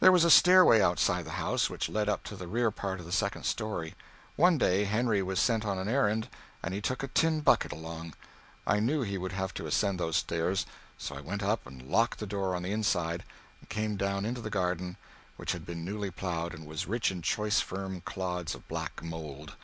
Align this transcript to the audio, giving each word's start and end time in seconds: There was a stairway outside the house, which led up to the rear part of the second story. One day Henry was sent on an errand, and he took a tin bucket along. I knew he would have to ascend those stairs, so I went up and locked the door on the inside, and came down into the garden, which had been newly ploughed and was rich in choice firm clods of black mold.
There 0.00 0.12
was 0.12 0.22
a 0.26 0.30
stairway 0.30 0.82
outside 0.82 1.24
the 1.24 1.30
house, 1.40 1.70
which 1.70 1.88
led 1.88 2.10
up 2.10 2.24
to 2.24 2.36
the 2.36 2.46
rear 2.46 2.70
part 2.70 3.00
of 3.00 3.06
the 3.06 3.10
second 3.10 3.44
story. 3.44 3.94
One 4.36 4.58
day 4.58 4.84
Henry 4.84 5.22
was 5.22 5.40
sent 5.40 5.64
on 5.64 5.78
an 5.78 5.88
errand, 5.88 6.28
and 6.62 6.74
he 6.74 6.82
took 6.82 7.02
a 7.02 7.08
tin 7.08 7.40
bucket 7.40 7.72
along. 7.72 8.12
I 8.66 8.80
knew 8.80 9.00
he 9.00 9.16
would 9.16 9.32
have 9.32 9.54
to 9.54 9.64
ascend 9.66 9.98
those 9.98 10.16
stairs, 10.18 10.66
so 10.98 11.14
I 11.16 11.22
went 11.22 11.42
up 11.42 11.66
and 11.66 11.80
locked 11.90 12.18
the 12.18 12.26
door 12.26 12.54
on 12.54 12.62
the 12.64 12.72
inside, 12.72 13.24
and 13.60 13.70
came 13.70 13.96
down 13.96 14.26
into 14.26 14.42
the 14.42 14.50
garden, 14.50 14.98
which 15.38 15.52
had 15.52 15.64
been 15.64 15.86
newly 15.86 16.10
ploughed 16.10 16.52
and 16.52 16.66
was 16.66 16.86
rich 16.86 17.10
in 17.10 17.22
choice 17.22 17.60
firm 17.60 18.02
clods 18.02 18.54
of 18.54 18.68
black 18.68 19.02
mold. 19.02 19.56